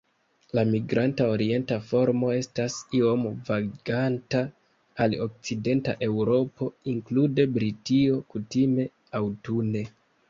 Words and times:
La 0.57 0.61
migranta 0.75 1.25
orienta 1.33 1.75
formo 1.89 2.31
estas 2.37 2.77
iom 2.99 3.27
vaganta 3.49 4.41
al 5.05 5.15
okcidenta 5.27 5.95
Eŭropo, 6.09 6.71
inklude 6.95 7.49
Britio, 7.59 8.21
kutime 8.35 8.89
aŭtune. 9.21 9.87